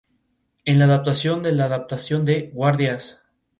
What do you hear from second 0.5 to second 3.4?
En la adaptación de la adaptación de "¡Guardias!